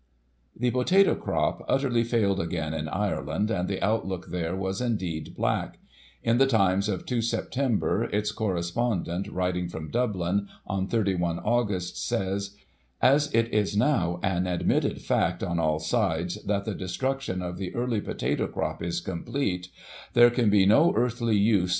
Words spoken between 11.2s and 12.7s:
Aug., says:"